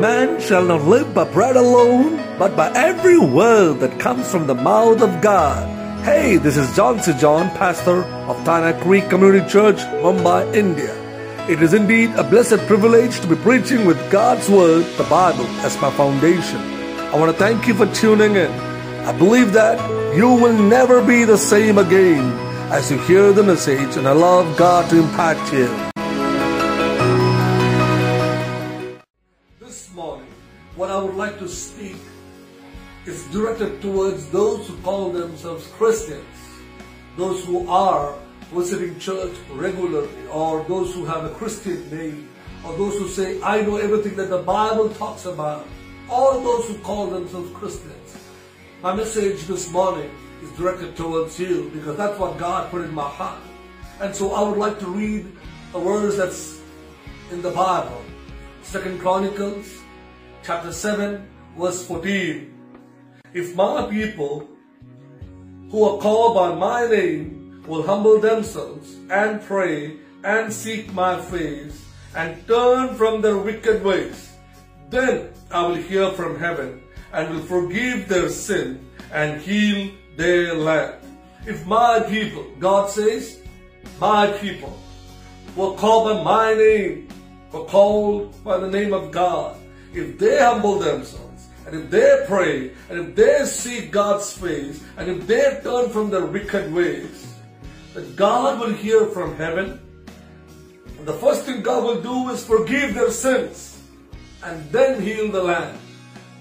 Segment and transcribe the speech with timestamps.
[0.00, 4.54] Man shall not live by bread alone, but by every word that comes from the
[4.54, 5.68] mouth of God.
[6.02, 7.12] Hey, this is John C.
[7.18, 10.96] John, pastor of Tana Creek Community Church, Mumbai, India.
[11.50, 15.78] It is indeed a blessed privilege to be preaching with God's Word, the Bible, as
[15.82, 16.60] my foundation.
[17.12, 18.50] I want to thank you for tuning in.
[19.04, 19.76] I believe that
[20.16, 22.24] you will never be the same again
[22.72, 25.89] as you hear the message, and love God to impact you.
[30.80, 32.00] What I would like to speak
[33.04, 36.24] is directed towards those who call themselves Christians,
[37.18, 38.16] those who are
[38.50, 42.30] visiting church regularly, or those who have a Christian name,
[42.64, 45.68] or those who say, I know everything that the Bible talks about,
[46.08, 48.16] all those who call themselves Christians.
[48.82, 50.10] My message this morning
[50.42, 53.42] is directed towards you because that's what God put in my heart.
[54.00, 55.30] And so I would like to read
[55.74, 56.62] a verse that's
[57.30, 58.02] in the Bible.
[58.62, 59.79] Second Chronicles
[60.42, 61.26] chapter 7
[61.58, 62.52] verse 14.
[63.34, 64.48] If my people
[65.70, 71.84] who are called by my name will humble themselves and pray and seek my face
[72.16, 74.32] and turn from their wicked ways,
[74.88, 80.96] then I will hear from heaven and will forgive their sin and heal their land.
[81.46, 83.40] If my people, God says,
[84.00, 84.76] my people,
[85.56, 87.08] were called by my name,
[87.52, 89.56] were called by the name of God,
[89.92, 95.10] if they humble themselves, and if they pray, and if they seek God's face, and
[95.10, 97.34] if they turn from their wicked ways,
[97.94, 99.80] that God will hear from heaven.
[100.98, 103.82] And the first thing God will do is forgive their sins
[104.42, 105.78] and then heal the land.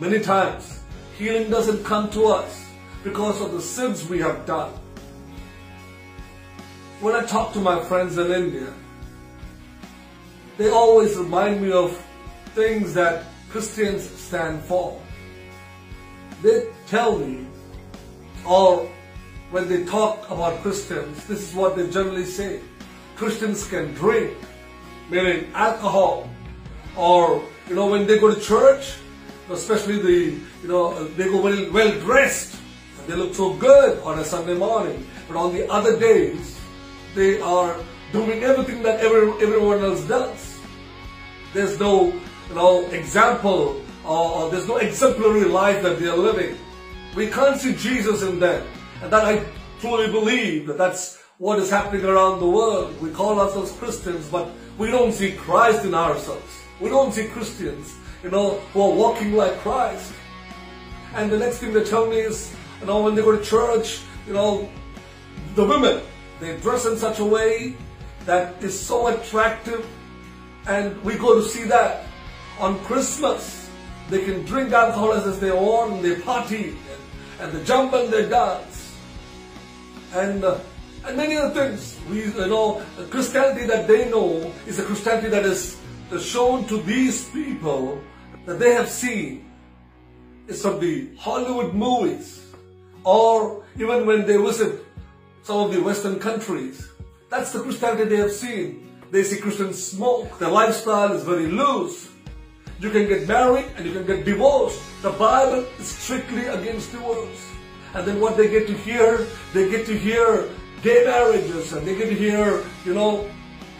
[0.00, 0.80] Many times,
[1.16, 2.64] healing doesn't come to us
[3.02, 4.72] because of the sins we have done.
[7.00, 8.72] When I talk to my friends in India,
[10.56, 12.00] they always remind me of
[12.54, 15.00] things that Christians stand for.
[16.42, 17.46] They tell me,
[18.44, 18.90] or
[19.52, 22.62] when they talk about Christians, this is what they generally say.
[23.14, 24.34] Christians can drink,
[25.08, 26.28] meaning alcohol,
[26.96, 28.94] or, you know, when they go to church,
[29.48, 32.56] especially the, you know, they go well, well dressed,
[33.06, 36.58] they look so good on a Sunday morning, but on the other days,
[37.14, 37.78] they are
[38.10, 40.58] doing everything that every, everyone else does.
[41.52, 42.12] There's no,
[42.48, 46.56] you know, example or, or there's no exemplary life that they are living.
[47.16, 48.66] We can't see Jesus in them.
[49.02, 49.44] And that I
[49.80, 53.00] truly believe that that's what is happening around the world.
[53.00, 56.60] We call ourselves Christians, but we don't see Christ in ourselves.
[56.80, 60.12] We don't see Christians, you know, who are walking like Christ.
[61.14, 64.00] And the next thing they tell me is, you know, when they go to church,
[64.26, 64.68] you know,
[65.54, 66.02] the women,
[66.40, 67.76] they dress in such a way
[68.26, 69.86] that is so attractive
[70.66, 72.04] and we go to see that
[72.58, 73.70] on Christmas.
[74.10, 77.00] They can drink alcohol as they want they party and,
[77.40, 78.96] and they jump and they dance.
[80.12, 80.60] And, uh,
[81.06, 81.98] and many other things.
[82.10, 85.78] We, you know, the Christianity that they know is a Christianity that is
[86.20, 88.00] shown to these people
[88.46, 89.50] that they have seen.
[90.46, 92.44] It's from the Hollywood movies
[93.04, 94.84] or even when they visit
[95.42, 96.88] some of the Western countries.
[97.30, 98.90] That's the Christianity they have seen.
[99.10, 100.38] They see Christians smoke.
[100.38, 102.08] Their lifestyle is very loose.
[102.84, 104.78] You can get married and you can get divorced.
[105.00, 107.48] The Bible is strictly against divorce.
[107.94, 110.50] And then what they get to hear, they get to hear
[110.82, 113.26] gay marriages and they get to hear, you know,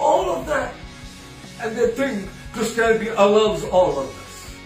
[0.00, 0.72] all of that.
[1.60, 4.56] And they think Christianity allows all of this.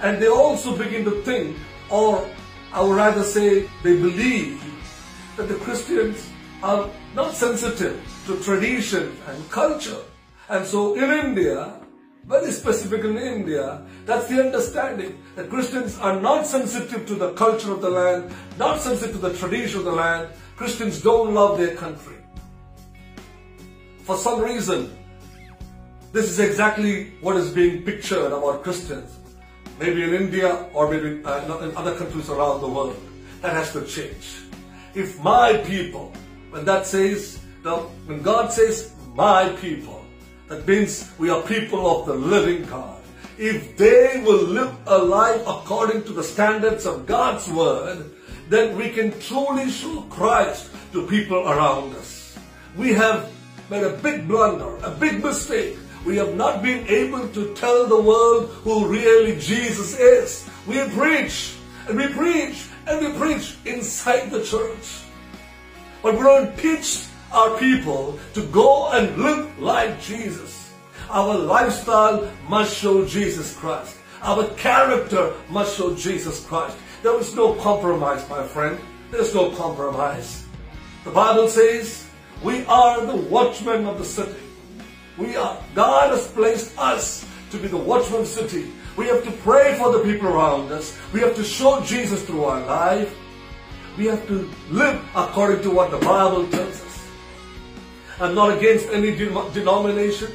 [0.00, 1.56] And they also begin to think,
[1.90, 2.30] or
[2.72, 4.62] I would rather say they believe,
[5.36, 6.30] that the Christians
[6.62, 10.02] are not sensitive to tradition and culture.
[10.48, 11.79] And so in India,
[12.24, 17.72] very specific in India, that's the understanding that Christians are not sensitive to the culture
[17.72, 20.28] of the land, not sensitive to the tradition of the land.
[20.56, 22.16] Christians don't love their country.
[24.04, 24.96] For some reason,
[26.12, 29.18] this is exactly what is being pictured about Christians.
[29.78, 32.96] Maybe in India or maybe uh, in other countries around the world.
[33.40, 34.42] That has to change.
[34.94, 36.12] If my people,
[36.50, 37.38] when that says,
[38.06, 39.99] when God says my people,
[40.50, 42.98] that means we are people of the living God.
[43.38, 48.10] If they will live a life according to the standards of God's word,
[48.48, 52.36] then we can truly show Christ to people around us.
[52.76, 53.30] We have
[53.70, 55.78] made a big blunder, a big mistake.
[56.04, 60.50] We have not been able to tell the world who really Jesus is.
[60.66, 61.54] We preach
[61.86, 65.06] and we preach and we preach inside the church.
[66.02, 70.72] But we don't teach our people to go and live like Jesus.
[71.10, 73.96] Our lifestyle must show Jesus Christ.
[74.22, 76.76] Our character must show Jesus Christ.
[77.02, 78.78] There is no compromise, my friend.
[79.10, 80.46] There's no compromise.
[81.04, 82.06] The Bible says
[82.42, 84.38] we are the watchmen of the city.
[85.18, 88.70] We are, God has placed us to be the watchman city.
[88.96, 90.96] We have to pray for the people around us.
[91.12, 93.14] We have to show Jesus through our life.
[93.98, 96.89] We have to live according to what the Bible tells us.
[98.20, 100.30] I'm not against any denomination,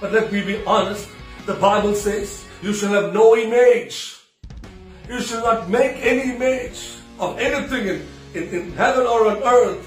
[0.00, 1.10] but let me be honest.
[1.44, 4.16] The Bible says you shall have no image.
[5.06, 9.86] You shall not make any image of anything in, in, in heaven or on earth.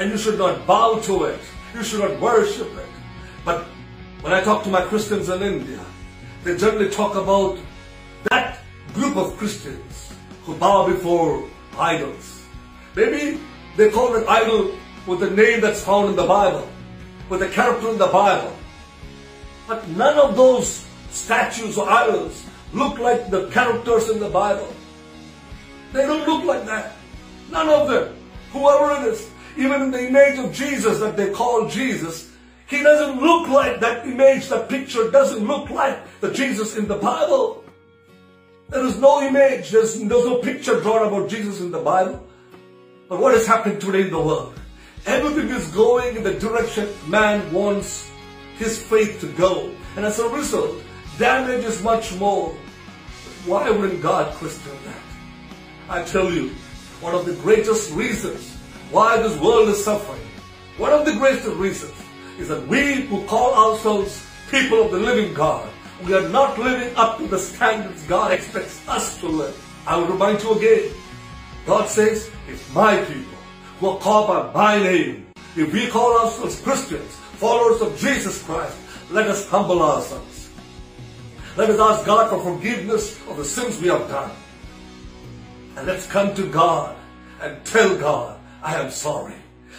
[0.00, 1.40] And you should not bow to it.
[1.72, 2.90] You should not worship it.
[3.44, 3.64] But
[4.20, 5.80] when I talk to my Christians in India,
[6.42, 7.58] they generally talk about
[8.30, 8.58] that
[8.92, 10.12] group of Christians
[10.42, 11.48] who bow before
[11.78, 12.42] idols.
[12.96, 13.40] Maybe
[13.76, 14.74] they call it idol
[15.06, 16.68] with the name that's found in the Bible,
[17.28, 18.54] with the character in the Bible.
[19.66, 24.72] But none of those statues or idols look like the characters in the Bible.
[25.92, 26.96] They don't look like that.
[27.50, 28.14] None of them.
[28.52, 29.30] Whoever it is.
[29.56, 32.30] Even in the image of Jesus that they call Jesus,
[32.66, 36.96] he doesn't look like that image, that picture doesn't look like the Jesus in the
[36.96, 37.64] Bible.
[38.68, 42.24] There is no image, there's, there's no picture drawn about Jesus in the Bible.
[43.08, 44.54] But what is happening today in the world?
[45.08, 48.10] Everything is going in the direction man wants
[48.58, 49.72] his faith to go.
[49.96, 50.82] And as a result,
[51.16, 52.54] damage is much more.
[53.46, 55.00] Why wouldn't God question that?
[55.88, 56.50] I tell you,
[57.00, 58.54] one of the greatest reasons
[58.90, 60.20] why this world is suffering,
[60.76, 61.94] one of the greatest reasons
[62.38, 65.70] is that we who call ourselves people of the living God,
[66.04, 69.56] we are not living up to the standards God expects us to live.
[69.86, 70.92] I will remind you again.
[71.64, 73.37] God says, if my people
[73.80, 75.26] who are called by my name,
[75.56, 78.76] if we call ourselves Christians, followers of Jesus Christ,
[79.10, 80.50] let us humble ourselves.
[81.56, 84.30] Let us ask God for forgiveness of the sins we have done.
[85.76, 86.96] And let's come to God
[87.40, 89.34] and tell God, I am sorry.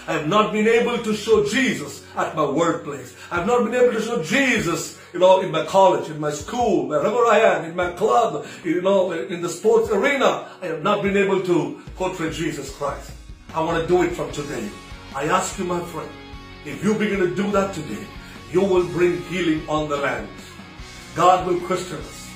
[0.08, 3.16] I have not been able to show Jesus at my workplace.
[3.32, 6.32] I have not been able to show Jesus, you know, in my college, in my
[6.32, 10.50] school, wherever I am, in my club, you know, in the sports arena.
[10.62, 13.12] I have not been able to portray Jesus Christ.
[13.54, 14.70] I want to do it from today.
[15.16, 16.10] I ask you, my friend,
[16.66, 18.06] if you begin to do that today,
[18.52, 20.30] you will bring healing on the land.
[21.16, 22.28] God will question us.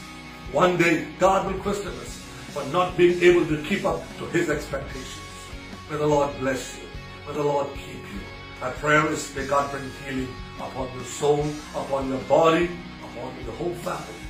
[0.51, 2.17] One day, God will question us
[2.49, 5.19] for not being able to keep up to His expectations.
[5.89, 6.87] May the Lord bless you.
[7.27, 8.21] May the Lord keep you.
[8.59, 11.45] My prayer is may God bring healing upon your soul,
[11.75, 12.69] upon your body,
[13.03, 14.22] upon your whole family.